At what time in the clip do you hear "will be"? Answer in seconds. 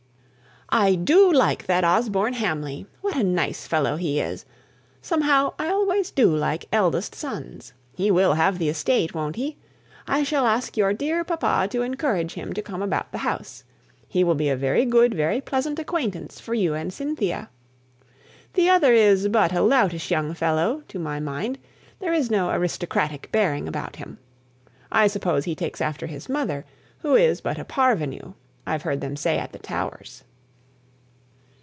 14.23-14.47